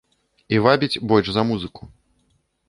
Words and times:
І 0.55 0.61
вабіць 0.67 1.01
больш 1.11 1.27
за 1.35 1.45
музыку. 1.51 1.83